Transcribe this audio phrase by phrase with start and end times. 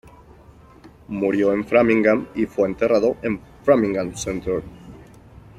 [1.09, 4.63] Murió en Framingham y fue enterrado en "Framingham Centre".